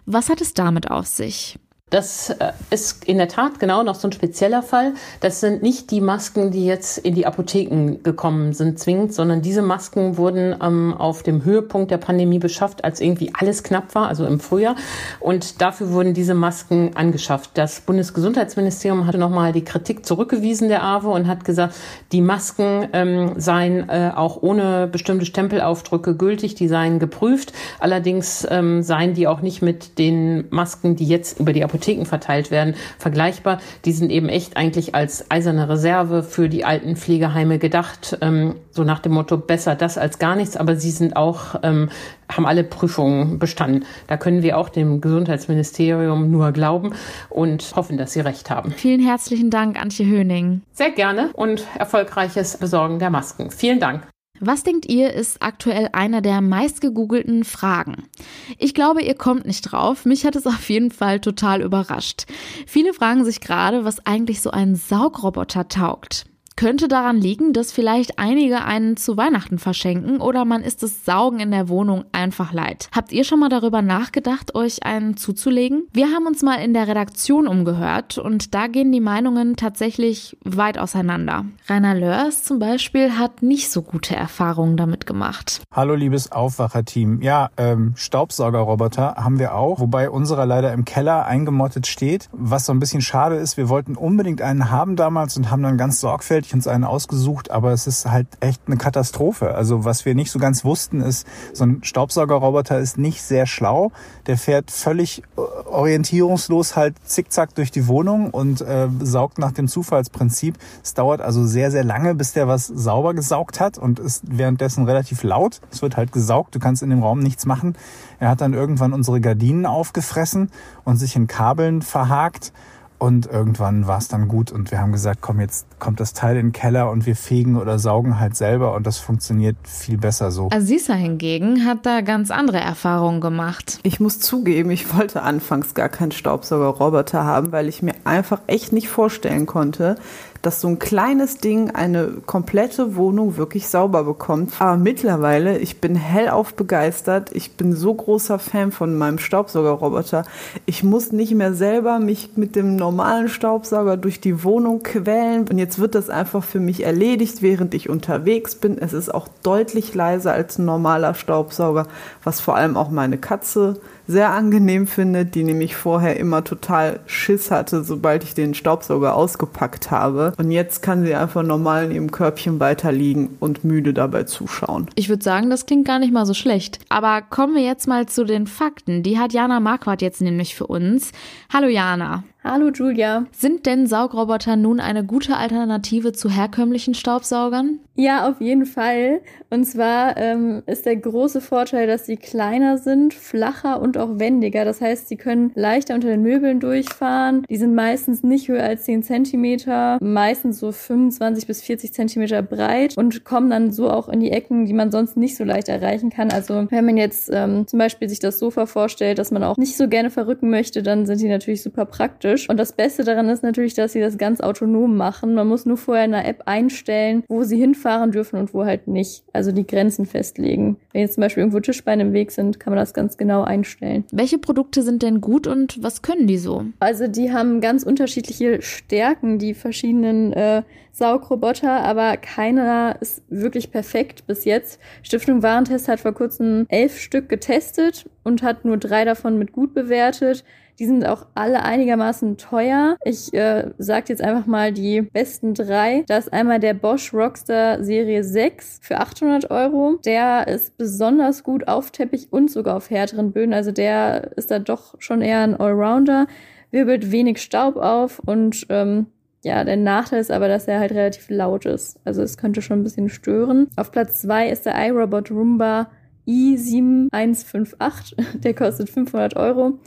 Was 0.07 0.29
hat 0.29 0.41
es 0.41 0.55
damit 0.55 0.91
auf 0.91 1.07
sich? 1.07 1.59
Das 1.91 2.31
äh, 2.31 2.53
ist 2.71 3.05
in 3.05 3.19
der 3.19 3.27
Tat 3.27 3.59
genau 3.59 3.83
noch 3.83 3.97
so 3.97 4.07
ein 4.07 4.13
spezieller 4.13 4.63
Fall. 4.63 4.95
Das 5.21 5.41
sind 5.41 5.63
nicht 5.63 5.91
die 5.91 6.01
Masken, 6.01 6.53
die 6.53 6.65
jetzt 6.65 6.99
in 6.99 7.17
die 7.17 7.27
Apotheken 7.27 7.99
gekommen 8.05 8.53
sind, 8.53 8.79
zwingend, 8.79 9.13
sondern 9.13 9.43
diese 9.43 9.61
Masken 9.61 10.17
wurden 10.17 10.55
ähm, 10.63 10.95
auf 10.95 11.25
dem 11.25 11.45
Höhepunkt 11.45 11.91
der 11.91 11.99
Pandemie 11.99 12.39
beschafft, 12.39 12.85
als 12.85 13.01
irgendwie 13.01 13.33
alles 13.37 13.65
knapp 13.65 13.95
war, 13.97 14.07
also 14.07 14.25
im 14.25 14.39
Frühjahr. 14.39 14.77
Und 15.19 15.61
dafür 15.61 15.91
wurden 15.91 16.15
diese 16.15 16.35
Masken 16.35 16.93
angeschafft. 16.95 17.51
Das 17.55 17.81
Bundesgesundheitsministerium 17.81 19.07
hatte 19.09 19.19
nochmal 19.19 19.53
die 19.53 19.65
Kritik 19.65 20.07
zurückgewiesen 20.07 20.69
der 20.69 20.85
AWO 20.85 21.13
und 21.13 21.27
hat 21.27 21.45
gesagt, 21.45 21.75
die 22.13 22.21
Masken 22.21 22.89
ähm, 22.93 23.33
seien 23.37 23.89
äh, 23.89 24.13
auch 24.15 24.43
ohne 24.43 24.87
bestimmte 24.87 25.27
Stempelaufdrücke 25.27 26.15
gültig, 26.15 26.55
die 26.55 26.69
seien 26.69 27.01
geprüft. 27.01 27.53
Allerdings 27.81 28.47
ähm, 28.49 28.85
seien 28.85 29.15
die 29.15 29.27
auch 29.27 29.41
nicht 29.41 29.61
mit 29.61 29.99
den 29.99 30.45
Masken, 30.51 30.95
die 30.95 31.07
jetzt 31.07 31.41
über 31.41 31.53
die 31.53 31.65
Apotheken 31.65 31.80
Apotheken 31.81 32.05
verteilt 32.05 32.51
werden, 32.51 32.75
vergleichbar. 32.99 33.61
Die 33.85 33.93
sind 33.93 34.11
eben 34.11 34.29
echt 34.29 34.57
eigentlich 34.57 34.95
als 34.95 35.31
eiserne 35.31 35.69
Reserve 35.69 36.23
für 36.23 36.49
die 36.49 36.65
alten 36.65 36.97
Pflegeheime 36.97 37.59
gedacht, 37.59 38.19
ähm, 38.21 38.57
so 38.71 38.85
nach 38.85 38.99
dem 38.99 39.13
Motto 39.13 39.39
besser 39.39 39.75
das 39.75 39.97
als 39.97 40.19
gar 40.19 40.37
nichts, 40.37 40.57
aber 40.57 40.77
sie 40.77 40.91
sind 40.91 41.17
auch, 41.17 41.57
ähm, 41.63 41.89
haben 42.31 42.47
alle 42.47 42.65
Prüfungen 42.65 43.39
bestanden. 43.39 43.85
Da 44.07 44.19
können 44.19 44.43
wir 44.43 44.59
auch 44.59 44.69
dem 44.69 45.01
Gesundheitsministerium 45.01 46.31
nur 46.31 46.53
glauben 46.53 46.93
und 47.31 47.75
hoffen, 47.75 47.97
dass 47.97 48.13
sie 48.13 48.21
recht 48.21 48.51
haben. 48.51 48.73
Vielen 48.73 49.01
herzlichen 49.01 49.51
Dank, 49.51 49.81
Antje 49.81 50.05
Höning. 50.05 50.63
Sehr 50.73 50.91
gerne 50.91 51.31
und 51.33 51.65
erfolgreiches 51.79 52.59
Besorgen 52.59 52.99
der 52.99 53.11
Masken. 53.11 53.51
Vielen 53.51 53.81
Dank. 53.81 54.03
Was 54.43 54.63
denkt 54.63 54.87
ihr, 54.87 55.13
ist 55.13 55.43
aktuell 55.43 55.91
einer 55.93 56.23
der 56.23 56.41
meistgegoogelten 56.41 57.45
Fragen? 57.45 58.09
Ich 58.57 58.73
glaube, 58.73 59.03
ihr 59.03 59.15
kommt 59.15 59.47
nicht 59.47 59.61
drauf. 59.61 60.07
Mich 60.07 60.25
hat 60.25 60.35
es 60.35 60.47
auf 60.47 60.71
jeden 60.71 60.91
Fall 60.91 61.21
total 61.21 61.61
überrascht. 61.61 62.25
Viele 62.67 62.95
fragen 62.95 63.25
sich 63.27 63.43
gerade, 63.43 63.85
was 63.85 64.07
eigentlich 64.07 64.41
so 64.41 64.51
ein 64.51 64.77
Saugroboter 64.77 65.69
taugt. 65.69 66.25
Könnte 66.57 66.89
daran 66.89 67.17
liegen, 67.17 67.53
dass 67.55 67.73
vielleicht 67.73 68.19
einige 68.19 68.65
einen 68.65 68.99
zu 68.99 69.17
Weihnachten 69.17 69.59
verschenken 69.59 70.21
oder 70.21 70.45
man 70.45 70.63
ist 70.63 70.83
das 70.83 71.07
Saugen 71.07 71.41
in 71.41 71.51
der 71.51 71.71
Wohnung 71.71 72.05
einfach 72.13 72.53
leid. 72.53 72.91
Habt 72.95 73.13
ihr 73.13 73.25
schon 73.25 73.41
mal 73.41 73.49
darüber 73.49 73.81
nachgedacht, 73.81 74.55
euch 74.55 74.83
einen 74.85 75.17
zuzulegen? 75.17 75.85
Wir 75.93 76.09
haben 76.09 76.27
uns 76.27 76.43
mal 76.43 76.57
in 76.57 76.75
der 76.75 76.87
Redaktion 76.87 77.47
umgehört 77.47 78.19
und 78.19 78.55
da 78.55 78.67
gehen 78.67 78.93
die 78.93 79.01
Meinungen 79.01 79.57
tatsächlich 79.57 80.37
weit 80.45 80.77
auseinander. 80.77 81.47
Rainer 81.67 81.95
Lörs 81.95 82.43
zum 82.43 82.59
Beispiel 82.59 83.17
hat 83.17 83.43
nicht 83.43 83.71
so 83.71 83.81
gute 83.81 84.15
Erfahrungen 84.15 84.77
damit 84.77 85.07
gemacht. 85.07 85.63
Hallo 85.73 85.95
liebes 85.95 86.31
Aufwacherteam. 86.31 87.23
Ja, 87.23 87.49
ähm, 87.57 87.95
Staubsaugerroboter 87.97 89.15
haben 89.17 89.39
wir 89.39 89.55
auch, 89.55 89.81
wobei 89.81 90.11
unserer 90.11 90.45
leider 90.45 90.75
im 90.75 90.85
Keller 90.85 91.25
eingemottet 91.25 91.87
steht. 91.87 92.29
Was 92.33 92.67
so 92.67 92.73
ein 92.73 92.81
bisschen 92.81 93.01
schade 93.01 93.37
ist, 93.37 93.57
wir 93.57 93.71
wollten 93.71 93.97
unbedingt 93.97 94.43
einen 94.43 94.71
haben 94.71 94.97
damals 94.97 95.39
und 95.39 95.51
haben 95.51 95.63
dann 95.63 95.79
ganz 95.79 96.01
sorgfältig 96.01 96.40
sorgfältig 96.41 96.55
uns 96.55 96.67
einen 96.67 96.85
ausgesucht, 96.85 97.51
aber 97.51 97.73
es 97.73 97.87
ist 97.87 98.07
halt 98.07 98.27
echt 98.41 98.63
eine 98.67 98.77
Katastrophe. 98.77 99.55
Also 99.55 99.85
was 99.85 100.05
wir 100.05 100.15
nicht 100.15 100.31
so 100.31 100.39
ganz 100.39 100.65
wussten 100.65 101.01
ist, 101.01 101.27
so 101.53 101.65
ein 101.65 101.81
Staubsaugerroboter 101.83 102.79
ist 102.79 102.99
nicht 102.99 103.23
sehr 103.23 103.47
schlau. 103.47 103.93
Der 104.27 104.37
fährt 104.37 104.71
völlig 104.71 105.23
äh, 105.37 105.41
orientierungslos 105.69 106.77
halt 106.77 106.95
zickzack 107.05 107.55
durch 107.55 107.71
die 107.71 107.87
Wohnung 107.87 108.31
und 108.31 108.61
äh, 108.61 108.89
saugt 109.01 109.39
nach 109.39 109.53
dem 109.53 109.69
Zufallsprinzip. 109.69 110.57
Es 110.83 110.95
dauert 110.95 111.21
also 111.21 111.45
sehr, 111.45 111.71
sehr 111.71 111.85
lange, 111.85 112.15
bis 112.15 112.33
der 112.33 112.49
was 112.49 112.67
sauber 112.67 113.15
gesaugt 113.15 113.61
hat 113.61 113.79
und 113.79 113.99
ist 113.99 114.23
währenddessen 114.27 114.85
relativ 114.85 115.23
laut. 115.23 115.61
Es 115.71 115.83
wird 115.83 115.97
halt 115.97 116.13
gesaugt, 116.13 116.55
du 116.55 116.59
kannst 116.59 116.83
in 116.83 116.91
dem 116.91 117.03
Raum 117.03 117.21
nichts 117.21 117.45
machen. 117.45 117.75
Er 118.19 118.29
hat 118.31 118.41
dann 118.41 118.55
irgendwann 118.55 118.93
unsere 118.93 119.21
Gardinen 119.21 119.67
aufgefressen 119.67 120.51
und 120.85 120.97
sich 120.97 121.17
in 121.17 121.27
Kabeln 121.27 121.83
verhakt. 121.83 122.53
Und 123.01 123.25
irgendwann 123.25 123.87
war 123.87 123.97
es 123.97 124.09
dann 124.09 124.29
gut 124.29 124.53
und 124.53 124.71
wir 124.71 124.79
haben 124.79 124.93
gesagt, 124.93 125.23
komm, 125.23 125.41
jetzt 125.41 125.67
kommt 125.79 126.01
das 126.01 126.13
Teil 126.13 126.37
in 126.37 126.49
den 126.49 126.53
Keller 126.53 126.91
und 126.91 127.07
wir 127.07 127.17
fegen 127.17 127.57
oder 127.57 127.79
saugen 127.79 128.21
halt 128.21 128.37
selber 128.37 128.75
und 128.75 128.87
das 128.87 128.99
funktioniert 128.99 129.57
viel 129.65 129.97
besser 129.97 130.31
so. 130.31 130.51
Asisa 130.53 130.93
hingegen 130.93 131.65
hat 131.65 131.87
da 131.87 132.03
ganz 132.03 132.31
andere 132.31 132.61
Erfahrungen 132.61 133.23
gemacht. 133.23 133.81
Ich 133.85 134.01
muss 134.01 134.21
zugeben, 134.21 134.71
ich 134.71 134.95
wollte 134.95 135.23
anfangs 135.23 135.73
gar 135.73 135.89
keinen 135.89 136.13
Staubsaugerroboter 136.13 137.25
haben, 137.25 137.53
weil 137.53 137.69
ich 137.69 137.83
mir 137.83 137.95
einfach 138.05 138.43
echt 138.47 138.75
nicht 138.75 138.91
vorstellen 138.91 139.47
konnte, 139.47 139.97
dass 140.43 140.61
so 140.61 140.69
ein 140.69 140.79
kleines 140.79 141.39
Ding 141.39 141.71
eine 141.71 142.09
komplette 142.25 142.97
Wohnung 142.97 143.37
wirklich 143.37 143.69
sauber 143.69 144.05
bekommt. 144.05 144.55
Aber 144.59 144.77
mittlerweile, 144.77 145.59
ich 145.59 145.81
bin 145.81 145.95
hellauf 145.95 146.55
begeistert. 146.55 147.31
Ich 147.33 147.57
bin 147.57 147.75
so 147.75 147.93
großer 147.93 148.39
Fan 148.39 148.73
von 148.73 148.97
meinem 148.97 149.19
Staubsaugerroboter. 149.19 150.25
Ich 150.65 150.83
muss 150.83 151.13
nicht 151.13 151.35
mehr 151.35 151.53
selber 151.53 151.99
mich 151.99 152.31
mit 152.37 152.57
dem 152.57 152.77
normalen 152.77 153.29
Staubsauger 153.29 153.97
durch 153.97 154.21
die 154.21 154.43
Wohnung 154.43 154.83
quälen. 154.83 155.47
Und 155.49 155.59
jetzt 155.59 155.79
wird 155.79 155.95
das 155.95 156.09
einfach 156.09 156.43
für 156.43 156.61
mich 156.61 156.85
erledigt, 156.85 157.43
während 157.43 157.75
ich 157.75 157.91
unterwegs 157.91 158.55
bin. 158.55 158.79
Es 158.79 158.95
ist 158.95 159.13
auch 159.13 159.29
deutlich 159.43 159.95
leiser 159.95 160.33
als 160.33 160.59
ein 160.59 160.65
normaler 160.65 161.15
Staubsauger, 161.15 161.87
was 162.25 162.41
vor 162.41 162.57
allem 162.57 162.77
auch 162.77 162.91
meine 162.91 163.19
Katze 163.19 163.77
sehr 164.11 164.31
angenehm 164.31 164.89
finde, 164.89 165.25
die 165.25 165.45
nämlich 165.45 165.77
vorher 165.77 166.19
immer 166.19 166.43
total 166.43 166.99
Schiss 167.07 167.51
hatte, 167.53 167.85
sobald 167.85 168.25
ich 168.25 168.35
den 168.35 168.55
Staubsauger 168.55 169.15
ausgepackt 169.15 169.91
habe. 169.93 170.30
Und 170.39 170.51
jetzt 170.51 170.83
kann 170.83 171.05
sie 171.05 171.15
einfach 171.15 171.43
normal 171.43 171.87
in 171.87 171.91
ihrem 171.93 172.11
Körbchen 172.11 172.61
weiterliegen 172.61 173.37
und 173.41 173.65
müde 173.65 173.95
dabei 173.95 174.25
zuschauen. 174.25 174.89
Ich 174.95 175.09
würde 175.09 175.23
sagen, 175.23 175.51
das 175.51 175.67
klingt 175.67 175.87
gar 175.87 175.99
nicht 175.99 176.13
mal 176.13 176.27
so 176.27 176.35
schlecht. 176.35 176.79
Aber 176.89 177.23
kommen 177.23 177.55
wir 177.55 177.63
jetzt 177.63 177.89
mal 177.89 178.07
zu 178.07 178.25
den 178.25 178.47
Fakten. 178.47 179.03
Die 179.03 179.19
hat 179.19 179.33
Jana 179.33 179.61
Marquardt 179.61 180.03
jetzt 180.03 180.21
nämlich 180.21 180.55
für 180.55 180.67
uns. 180.67 181.13
Hallo 181.53 181.69
Jana. 181.69 182.25
Hallo 182.43 182.71
Julia. 182.71 183.27
Sind 183.33 183.67
denn 183.67 183.87
Saugroboter 183.87 184.57
nun 184.57 184.81
eine 184.81 185.05
gute 185.05 185.37
Alternative 185.37 186.13
zu 186.13 186.31
herkömmlichen 186.31 186.95
Staubsaugern? 186.95 187.81
Ja, 187.97 188.31
auf 188.31 188.41
jeden 188.41 188.65
Fall. 188.65 189.21
Und 189.51 189.67
zwar 189.67 190.17
ähm, 190.17 190.63
ist 190.65 190.87
der 190.87 190.97
große 190.97 191.43
Vorteil, 191.43 191.87
dass 191.87 192.07
sie 192.07 192.17
kleiner 192.17 192.79
sind, 192.79 193.13
flacher 193.13 193.83
und 193.83 193.99
auch 193.99 194.19
wendiger. 194.19 194.65
Das 194.65 194.81
heißt, 194.81 195.09
sie 195.09 195.17
können 195.17 195.53
leichter 195.55 195.95
unter 195.95 196.09
den 196.09 196.23
Möbeln 196.23 196.61
durchfahren. 196.61 197.45
Die 197.51 197.59
sind 197.59 197.75
meistens 197.75 198.23
nicht 198.23 198.49
höher 198.49 198.63
als 198.63 198.85
10 198.85 199.03
Zentimeter, 199.03 199.99
meistens 200.01 200.61
so 200.61 200.73
25 200.73 201.47
bis 201.47 201.61
40 201.61 201.93
Zentimeter 201.93 202.41
breit 202.41 202.97
und 202.97 203.23
kommen 203.27 203.51
dann 203.51 203.71
so 203.71 203.91
auch 203.91 204.09
in 204.09 204.21
die 204.21 204.31
Ecken, 204.31 204.65
die 204.65 204.73
man 204.73 204.91
sonst 204.91 205.19
nicht 205.19 205.37
so 205.37 205.45
leicht 205.45 205.69
erreichen 205.69 206.09
kann. 206.09 206.31
Also 206.31 206.69
wenn 206.71 206.87
man 206.87 206.97
jetzt 206.97 207.29
ähm, 207.31 207.67
zum 207.67 207.79
Beispiel 207.79 208.09
sich 208.09 208.21
das 208.21 208.39
Sofa 208.39 208.65
vorstellt, 208.65 209.19
dass 209.19 209.31
man 209.31 209.45
auch 209.45 209.59
nicht 209.59 209.77
so 209.77 209.89
gerne 209.89 210.09
verrücken 210.09 210.49
möchte, 210.49 210.83
dann 210.83 211.05
sind 211.05 211.21
die 211.21 211.29
natürlich 211.29 211.63
super 211.63 211.85
praktisch 211.85 212.30
praktisch. 212.31 212.49
Und 212.49 212.57
das 212.57 212.73
Beste 212.73 213.05
daran 213.05 213.29
ist 213.29 213.43
natürlich, 213.43 213.75
dass 213.75 213.93
sie 213.93 214.01
das 214.01 214.19
ganz 214.19 214.41
autonom 214.41 214.97
machen. 214.97 215.35
Man 215.35 215.49
muss 215.49 215.67
nur 215.67 215.77
vorher 215.77 216.05
in 216.05 216.13
der 216.13 216.27
App 216.27 216.43
einstellen, 216.47 217.25
wo 217.29 217.43
sie 217.43 217.59
hinfahren 217.59 218.13
dürfen 218.13 218.39
und 218.39 218.55
wo 218.55 218.65
halt 218.65 218.89
nicht. 218.89 219.25
Also 219.33 219.53
die 219.53 219.67
Grenzen 219.67 220.07
festlegen. 220.07 220.77
Wenn 220.93 221.03
jetzt 221.03 221.15
zum 221.15 221.23
Beispiel 221.23 221.43
irgendwo 221.43 221.61
Tischbeine 221.61 222.03
im 222.03 222.13
Weg 222.13 222.31
sind, 222.31 222.61
kann 222.61 222.73
man 222.73 222.79
das 222.79 222.95
ganz 222.95 223.17
genau 223.17 223.43
einstellen. 223.43 224.05
Welche 224.13 224.39
Produkte 224.39 224.83
sind 224.83 225.03
denn 225.03 225.21
gut 225.21 225.47
und 225.47 225.83
was 225.83 226.03
können 226.03 226.27
die 226.27 226.39
so? 226.39 226.65
Also 226.79 227.07
die 227.07 227.33
haben 227.33 227.61
ganz 227.61 227.83
unterschiedliche 227.83 228.63
Stärken, 228.63 229.39
die 229.39 229.55
verschiedenen 229.55 230.33
äh, 230.33 230.63
Saugroboter, 230.93 231.83
aber 231.85 232.17
keiner 232.17 232.97
ist 233.01 233.23
wirklich 233.29 233.71
perfekt 233.71 234.27
bis 234.27 234.45
jetzt. 234.45 234.81
Stiftung 235.03 235.43
Warentest 235.43 235.89
hat 235.89 236.01
vor 236.01 236.13
kurzem 236.13 236.67
elf 236.69 236.99
Stück 236.99 237.29
getestet 237.29 238.07
und 238.25 238.43
hat 238.43 238.65
nur 238.65 238.77
drei 238.77 239.05
davon 239.05 239.39
mit 239.39 239.53
gut 239.53 239.73
bewertet. 239.73 240.45
Die 240.81 240.87
sind 240.87 241.07
auch 241.07 241.27
alle 241.35 241.63
einigermaßen 241.63 242.39
teuer. 242.39 242.97
Ich 243.05 243.35
äh, 243.35 243.71
sage 243.77 244.07
jetzt 244.09 244.25
einfach 244.25 244.47
mal 244.47 244.73
die 244.73 245.03
besten 245.03 245.53
drei. 245.53 246.05
Da 246.09 246.17
ist 246.17 246.33
einmal 246.33 246.59
der 246.59 246.73
Bosch 246.73 247.13
Rockstar 247.13 247.85
Serie 247.85 248.25
6 248.25 248.79
für 248.81 248.99
800 248.99 249.51
Euro. 249.51 249.99
Der 250.07 250.49
ist 250.49 250.79
besonders 250.79 251.45
gut 251.45 251.69
auf 251.69 251.91
Teppich 251.91 252.29
und 252.31 252.51
sogar 252.51 252.79
auf 252.79 252.89
härteren 252.89 253.33
Böden. 253.33 253.53
Also 253.53 253.73
der 253.73 254.35
ist 254.39 254.51
da 254.51 254.59
doch 254.59 254.95
schon 254.99 255.21
eher 255.21 255.41
ein 255.41 255.55
Allrounder. 255.55 256.27
Wirbelt 256.71 257.13
wenig 257.13 257.43
Staub 257.43 257.77
auf 257.77 258.19
und 258.21 258.65
ähm, 258.71 259.09
ja, 259.45 259.63
der 259.65 259.77
Nachteil 259.77 260.21
ist 260.21 260.31
aber, 260.31 260.49
dass 260.49 260.67
er 260.67 260.81
halt 260.81 260.93
relativ 260.93 261.29
laut 261.29 261.67
ist. 261.67 262.01
Also 262.07 262.23
es 262.23 262.39
könnte 262.39 262.63
schon 262.63 262.81
ein 262.81 262.85
bisschen 262.85 263.11
stören. 263.11 263.69
Auf 263.77 263.93
Platz 263.93 264.23
zwei 264.23 264.49
ist 264.49 264.65
der 264.65 264.83
iRobot 264.87 265.31
Roomba 265.31 265.91
i7158. 266.27 268.39
Der 268.41 268.55
kostet 268.55 268.89
500 268.89 269.37
Euro 269.37 269.79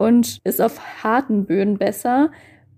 und 0.00 0.40
ist 0.44 0.62
auf 0.62 1.04
harten 1.04 1.44
Böden 1.44 1.76
besser, 1.76 2.30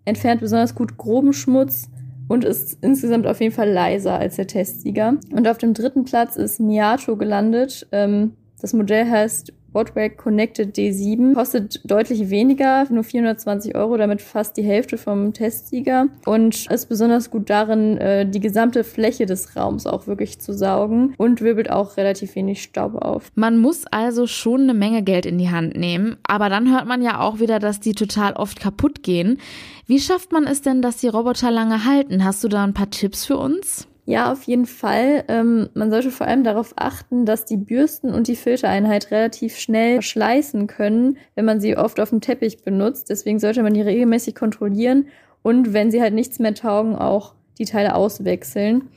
entfernt 0.04 0.40
besonders 0.40 0.74
gut 0.74 0.96
groben 0.96 1.32
Schmutz 1.32 1.88
und 2.26 2.44
ist 2.44 2.78
insgesamt 2.82 3.28
auf 3.28 3.40
jeden 3.40 3.54
Fall 3.54 3.70
leiser 3.70 4.18
als 4.18 4.34
der 4.34 4.48
Testsieger. 4.48 5.14
Und 5.30 5.46
auf 5.46 5.56
dem 5.56 5.72
dritten 5.72 6.02
Platz 6.02 6.34
ist 6.34 6.58
Miato 6.58 7.16
gelandet. 7.16 7.86
Ähm, 7.92 8.32
das 8.60 8.72
Modell 8.72 9.08
heißt 9.08 9.52
Wattwag 9.72 10.16
Connected 10.16 10.76
D7 10.76 11.34
kostet 11.34 11.80
deutlich 11.90 12.30
weniger, 12.30 12.86
nur 12.90 13.04
420 13.04 13.74
Euro, 13.74 13.96
damit 13.96 14.22
fast 14.22 14.56
die 14.56 14.62
Hälfte 14.62 14.98
vom 14.98 15.32
Testsieger 15.32 16.08
und 16.26 16.70
ist 16.70 16.88
besonders 16.88 17.30
gut 17.30 17.50
darin, 17.50 17.98
äh, 17.98 18.28
die 18.28 18.40
gesamte 18.40 18.84
Fläche 18.84 19.26
des 19.26 19.56
Raums 19.56 19.86
auch 19.86 20.06
wirklich 20.06 20.40
zu 20.40 20.52
saugen 20.52 21.14
und 21.16 21.40
wirbelt 21.40 21.70
auch 21.70 21.96
relativ 21.96 22.34
wenig 22.36 22.62
Staub 22.62 22.94
auf. 22.96 23.30
Man 23.34 23.58
muss 23.58 23.86
also 23.90 24.26
schon 24.26 24.62
eine 24.62 24.74
Menge 24.74 25.02
Geld 25.02 25.26
in 25.26 25.38
die 25.38 25.50
Hand 25.50 25.76
nehmen, 25.76 26.16
aber 26.24 26.48
dann 26.48 26.70
hört 26.70 26.86
man 26.86 27.02
ja 27.02 27.20
auch 27.20 27.40
wieder, 27.40 27.58
dass 27.58 27.80
die 27.80 27.94
total 27.94 28.34
oft 28.34 28.60
kaputt 28.60 29.02
gehen. 29.02 29.38
Wie 29.86 29.98
schafft 29.98 30.32
man 30.32 30.44
es 30.44 30.62
denn, 30.62 30.82
dass 30.82 30.98
die 30.98 31.08
Roboter 31.08 31.50
lange 31.50 31.84
halten? 31.84 32.24
Hast 32.24 32.44
du 32.44 32.48
da 32.48 32.64
ein 32.64 32.74
paar 32.74 32.90
Tipps 32.90 33.24
für 33.24 33.36
uns? 33.36 33.88
Ja, 34.12 34.30
auf 34.30 34.42
jeden 34.42 34.66
Fall. 34.66 35.24
Ähm, 35.28 35.70
man 35.72 35.90
sollte 35.90 36.10
vor 36.10 36.26
allem 36.26 36.44
darauf 36.44 36.74
achten, 36.76 37.24
dass 37.24 37.46
die 37.46 37.56
Bürsten 37.56 38.12
und 38.12 38.28
die 38.28 38.36
Filtereinheit 38.36 39.10
relativ 39.10 39.56
schnell 39.56 39.94
verschleißen 39.94 40.66
können, 40.66 41.16
wenn 41.34 41.46
man 41.46 41.62
sie 41.62 41.78
oft 41.78 41.98
auf 41.98 42.10
dem 42.10 42.20
Teppich 42.20 42.62
benutzt. 42.62 43.08
Deswegen 43.08 43.38
sollte 43.38 43.62
man 43.62 43.72
die 43.72 43.80
regelmäßig 43.80 44.34
kontrollieren 44.34 45.06
und 45.40 45.72
wenn 45.72 45.90
sie 45.90 46.02
halt 46.02 46.12
nichts 46.12 46.38
mehr 46.40 46.52
taugen, 46.52 46.94
auch 46.94 47.32
die 47.56 47.64
Teile 47.64 47.94
auswechseln. 47.94 48.90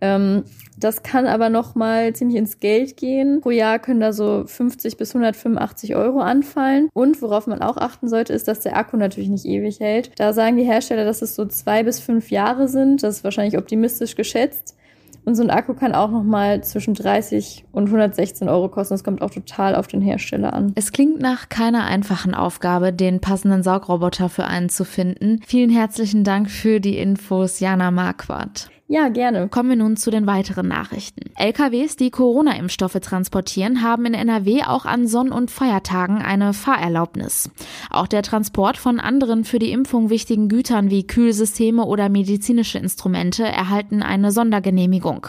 Ähm, 0.00 0.44
das 0.76 1.02
kann 1.02 1.26
aber 1.26 1.48
noch 1.48 1.74
mal 1.74 2.14
ziemlich 2.14 2.38
ins 2.38 2.60
Geld 2.60 2.96
gehen. 2.96 3.40
Pro 3.40 3.50
Jahr 3.50 3.78
können 3.78 4.00
da 4.00 4.12
so 4.12 4.44
50 4.46 4.96
bis 4.96 5.14
185 5.14 5.96
Euro 5.96 6.20
anfallen. 6.20 6.88
Und 6.94 7.20
worauf 7.20 7.46
man 7.46 7.62
auch 7.62 7.76
achten 7.76 8.08
sollte, 8.08 8.32
ist, 8.32 8.46
dass 8.46 8.60
der 8.60 8.76
Akku 8.76 8.96
natürlich 8.96 9.28
nicht 9.28 9.44
ewig 9.44 9.80
hält. 9.80 10.12
Da 10.16 10.32
sagen 10.32 10.56
die 10.56 10.64
Hersteller, 10.64 11.04
dass 11.04 11.22
es 11.22 11.34
so 11.34 11.46
zwei 11.46 11.82
bis 11.82 11.98
fünf 11.98 12.30
Jahre 12.30 12.68
sind. 12.68 13.02
Das 13.02 13.16
ist 13.16 13.24
wahrscheinlich 13.24 13.58
optimistisch 13.58 14.14
geschätzt. 14.14 14.76
Und 15.24 15.34
so 15.34 15.42
ein 15.42 15.50
Akku 15.50 15.74
kann 15.74 15.94
auch 15.94 16.10
nochmal 16.10 16.64
zwischen 16.64 16.94
30 16.94 17.66
und 17.72 17.86
116 17.86 18.48
Euro 18.48 18.68
kosten. 18.68 18.94
Das 18.94 19.04
kommt 19.04 19.20
auch 19.20 19.30
total 19.30 19.74
auf 19.74 19.86
den 19.86 20.00
Hersteller 20.00 20.54
an. 20.54 20.72
Es 20.74 20.90
klingt 20.92 21.20
nach 21.20 21.50
keiner 21.50 21.84
einfachen 21.84 22.34
Aufgabe, 22.34 22.94
den 22.94 23.20
passenden 23.20 23.62
Saugroboter 23.62 24.30
für 24.30 24.44
einen 24.44 24.70
zu 24.70 24.86
finden. 24.86 25.42
Vielen 25.46 25.68
herzlichen 25.68 26.24
Dank 26.24 26.48
für 26.48 26.80
die 26.80 26.96
Infos, 26.96 27.60
Jana 27.60 27.90
Marquardt. 27.90 28.70
Ja, 28.90 29.10
gerne. 29.10 29.48
Kommen 29.50 29.68
wir 29.68 29.76
nun 29.76 29.98
zu 29.98 30.10
den 30.10 30.26
weiteren 30.26 30.66
Nachrichten. 30.66 31.30
LKWs, 31.36 31.96
die 31.96 32.10
Corona-Impfstoffe 32.10 32.98
transportieren, 33.02 33.82
haben 33.82 34.06
in 34.06 34.14
NRW 34.14 34.62
auch 34.62 34.86
an 34.86 35.06
Sonn- 35.06 35.30
und 35.30 35.50
Feiertagen 35.50 36.22
eine 36.22 36.54
Fahrerlaubnis. 36.54 37.50
Auch 37.90 38.06
der 38.06 38.22
Transport 38.22 38.78
von 38.78 38.98
anderen 38.98 39.44
für 39.44 39.58
die 39.58 39.72
Impfung 39.72 40.08
wichtigen 40.08 40.48
Gütern 40.48 40.88
wie 40.88 41.06
Kühlsysteme 41.06 41.84
oder 41.84 42.08
medizinische 42.08 42.78
Instrumente 42.78 43.44
erhalten 43.44 44.02
eine 44.02 44.32
Sondergenehmigung. 44.32 45.26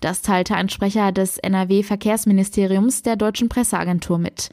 Das 0.00 0.22
teilte 0.22 0.54
ein 0.54 0.70
Sprecher 0.70 1.12
des 1.12 1.36
NRW-Verkehrsministeriums 1.36 3.02
der 3.02 3.16
deutschen 3.16 3.50
Presseagentur 3.50 4.16
mit. 4.16 4.48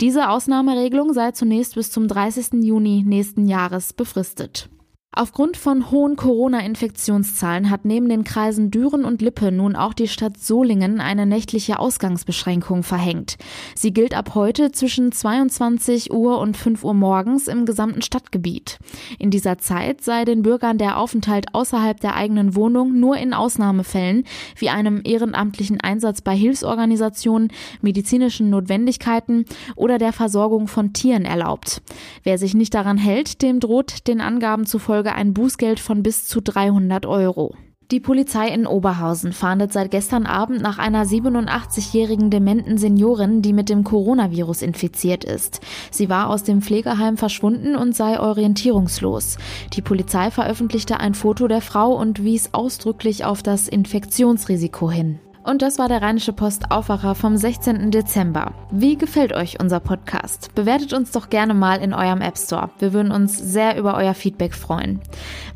Diese 0.00 0.28
Ausnahmeregelung 0.30 1.14
sei 1.14 1.32
zunächst 1.32 1.74
bis 1.74 1.90
zum 1.90 2.06
30. 2.06 2.62
Juni 2.62 3.02
nächsten 3.04 3.48
Jahres 3.48 3.92
befristet. 3.92 4.68
Aufgrund 5.16 5.56
von 5.56 5.92
hohen 5.92 6.16
Corona-Infektionszahlen 6.16 7.70
hat 7.70 7.84
neben 7.84 8.08
den 8.08 8.24
Kreisen 8.24 8.72
Düren 8.72 9.04
und 9.04 9.22
Lippe 9.22 9.52
nun 9.52 9.76
auch 9.76 9.94
die 9.94 10.08
Stadt 10.08 10.38
Solingen 10.38 11.00
eine 11.00 11.24
nächtliche 11.24 11.78
Ausgangsbeschränkung 11.78 12.82
verhängt. 12.82 13.36
Sie 13.76 13.92
gilt 13.92 14.12
ab 14.12 14.34
heute 14.34 14.72
zwischen 14.72 15.12
22 15.12 16.12
Uhr 16.12 16.40
und 16.40 16.56
5 16.56 16.82
Uhr 16.82 16.94
morgens 16.94 17.46
im 17.46 17.64
gesamten 17.64 18.02
Stadtgebiet. 18.02 18.78
In 19.20 19.30
dieser 19.30 19.58
Zeit 19.58 20.02
sei 20.02 20.24
den 20.24 20.42
Bürgern 20.42 20.78
der 20.78 20.98
Aufenthalt 20.98 21.54
außerhalb 21.54 22.00
der 22.00 22.16
eigenen 22.16 22.56
Wohnung 22.56 22.98
nur 22.98 23.16
in 23.16 23.34
Ausnahmefällen 23.34 24.24
wie 24.56 24.70
einem 24.70 25.00
ehrenamtlichen 25.04 25.80
Einsatz 25.80 26.22
bei 26.22 26.34
Hilfsorganisationen, 26.34 27.52
medizinischen 27.80 28.50
Notwendigkeiten 28.50 29.44
oder 29.76 29.98
der 29.98 30.12
Versorgung 30.12 30.66
von 30.66 30.92
Tieren 30.92 31.24
erlaubt. 31.24 31.82
Wer 32.24 32.36
sich 32.36 32.54
nicht 32.54 32.74
daran 32.74 32.98
hält, 32.98 33.42
dem 33.42 33.60
droht 33.60 34.08
den 34.08 34.20
Angaben 34.20 34.66
zufolge 34.66 35.03
Folge 35.04 35.16
ein 35.16 35.34
Bußgeld 35.34 35.80
von 35.80 36.02
bis 36.02 36.26
zu 36.26 36.40
300 36.40 37.04
Euro. 37.04 37.54
Die 37.90 38.00
Polizei 38.00 38.48
in 38.48 38.66
Oberhausen 38.66 39.34
fahndet 39.34 39.70
seit 39.70 39.90
gestern 39.90 40.24
Abend 40.24 40.62
nach 40.62 40.78
einer 40.78 41.04
87-jährigen 41.04 42.30
dementen 42.30 42.78
Seniorin, 42.78 43.42
die 43.42 43.52
mit 43.52 43.68
dem 43.68 43.84
Coronavirus 43.84 44.62
infiziert 44.62 45.22
ist. 45.22 45.60
Sie 45.90 46.08
war 46.08 46.30
aus 46.30 46.42
dem 46.42 46.62
Pflegeheim 46.62 47.18
verschwunden 47.18 47.76
und 47.76 47.94
sei 47.94 48.18
orientierungslos. 48.18 49.36
Die 49.74 49.82
Polizei 49.82 50.30
veröffentlichte 50.30 50.98
ein 51.00 51.12
Foto 51.12 51.48
der 51.48 51.60
Frau 51.60 51.94
und 51.94 52.24
wies 52.24 52.54
ausdrücklich 52.54 53.26
auf 53.26 53.42
das 53.42 53.68
Infektionsrisiko 53.68 54.90
hin. 54.90 55.20
Und 55.44 55.60
das 55.60 55.78
war 55.78 55.88
der 55.88 56.00
Rheinische 56.00 56.32
Post 56.32 56.70
Aufwacher 56.70 57.14
vom 57.14 57.36
16. 57.36 57.90
Dezember. 57.90 58.54
Wie 58.70 58.96
gefällt 58.96 59.34
euch 59.34 59.60
unser 59.60 59.78
Podcast? 59.78 60.54
Bewertet 60.54 60.94
uns 60.94 61.10
doch 61.10 61.28
gerne 61.28 61.52
mal 61.52 61.82
in 61.82 61.92
eurem 61.92 62.22
App 62.22 62.38
Store. 62.38 62.70
Wir 62.78 62.94
würden 62.94 63.12
uns 63.12 63.36
sehr 63.38 63.76
über 63.76 63.94
euer 63.94 64.14
Feedback 64.14 64.54
freuen. 64.54 65.00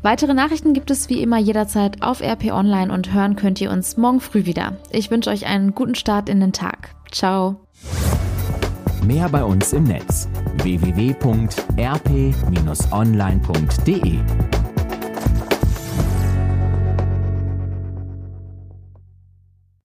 Weitere 0.03 0.35
Nachrichten 0.35 0.73
gibt 0.73 0.91
es 0.91 1.09
wie 1.09 1.23
immer 1.23 1.39
jederzeit 1.39 2.03
auf 2.03 2.21
RP 2.21 2.51
Online 2.51 2.93
und 2.93 3.13
hören 3.13 3.35
könnt 3.35 3.59
ihr 3.61 3.71
uns 3.71 3.97
morgen 3.97 4.19
früh 4.21 4.45
wieder. 4.45 4.77
Ich 4.91 5.09
wünsche 5.09 5.31
euch 5.31 5.47
einen 5.47 5.73
guten 5.73 5.95
Start 5.95 6.29
in 6.29 6.39
den 6.39 6.53
Tag. 6.53 6.93
Ciao. 7.11 7.55
Mehr 9.03 9.27
bei 9.29 9.43
uns 9.43 9.73
im 9.73 9.85
Netz 9.85 10.29
www.rp-online.de 10.57 11.39